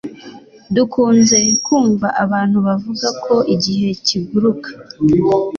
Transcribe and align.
Dukunze 0.75 1.39
kumva 1.65 2.07
abantu 2.23 2.57
bavuga 2.67 3.07
ko 3.23 3.35
igihe 3.55 3.89
kiguruka 4.05 4.69